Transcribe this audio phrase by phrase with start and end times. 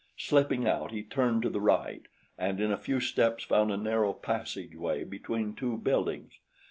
[0.17, 2.01] Slipping out, he turned to the right
[2.35, 6.39] and in a few steps found a narrow passageway between two buildings.